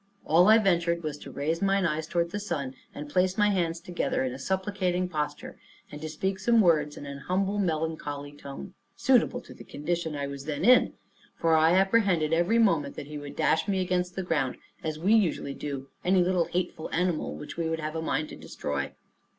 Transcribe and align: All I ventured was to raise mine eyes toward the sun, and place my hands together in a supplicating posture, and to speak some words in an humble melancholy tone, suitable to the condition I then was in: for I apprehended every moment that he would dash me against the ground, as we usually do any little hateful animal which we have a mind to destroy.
All 0.25 0.47
I 0.49 0.57
ventured 0.57 1.03
was 1.03 1.15
to 1.19 1.31
raise 1.31 1.61
mine 1.61 1.85
eyes 1.85 2.07
toward 2.07 2.31
the 2.31 2.39
sun, 2.39 2.73
and 2.95 3.07
place 3.07 3.37
my 3.37 3.51
hands 3.51 3.79
together 3.79 4.23
in 4.23 4.33
a 4.33 4.39
supplicating 4.39 5.07
posture, 5.07 5.59
and 5.91 6.01
to 6.01 6.09
speak 6.09 6.39
some 6.39 6.59
words 6.59 6.97
in 6.97 7.05
an 7.05 7.19
humble 7.19 7.59
melancholy 7.59 8.31
tone, 8.31 8.73
suitable 8.95 9.41
to 9.41 9.53
the 9.53 9.63
condition 9.63 10.15
I 10.15 10.21
then 10.21 10.31
was 10.31 10.47
in: 10.49 10.93
for 11.35 11.53
I 11.53 11.73
apprehended 11.75 12.33
every 12.33 12.57
moment 12.57 12.95
that 12.95 13.05
he 13.05 13.19
would 13.19 13.35
dash 13.35 13.67
me 13.67 13.79
against 13.79 14.15
the 14.15 14.23
ground, 14.23 14.57
as 14.83 14.97
we 14.97 15.13
usually 15.13 15.53
do 15.53 15.89
any 16.03 16.23
little 16.23 16.45
hateful 16.45 16.89
animal 16.91 17.35
which 17.35 17.55
we 17.55 17.67
have 17.67 17.95
a 17.95 18.01
mind 18.01 18.29
to 18.29 18.35
destroy. 18.35 18.93